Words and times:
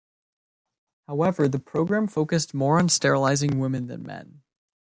However, 1.07 1.47
the 1.47 1.59
program 1.59 2.07
focused 2.07 2.55
more 2.55 2.79
on 2.79 2.89
sterilizing 2.89 3.59
women 3.59 3.85
than 3.85 4.01
men. 4.01 4.41